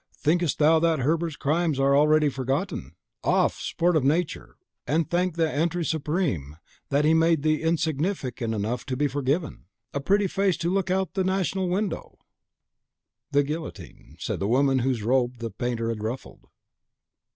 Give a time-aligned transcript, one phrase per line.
[0.17, 1.93] thinkest thou that Hebert's crimes are
[2.31, 2.95] forgotten already?
[3.45, 4.55] Off, sport of Nature!
[4.87, 6.57] and thank the Etre Supreme
[6.89, 11.09] that he made thee insignificant enough to be forgiven." "A pretty face to look out
[11.09, 12.17] of the National Window"
[13.29, 16.45] (The Guillotine.), said the woman whose robe the painter had ruffled.